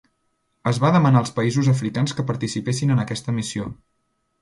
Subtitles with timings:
[0.71, 3.73] Es va demanar als països africans que participessin en aquesta missió.